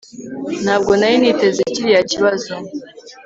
ntabwo 0.63 0.91
nari 0.99 1.15
niteze 1.21 1.61
kiriya 1.73 2.01
kibazo 2.11 2.53